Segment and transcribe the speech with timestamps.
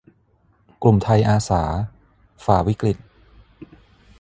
[0.83, 1.63] กลุ่มไทยอาสา
[2.45, 2.97] ฝ่าวิกฤต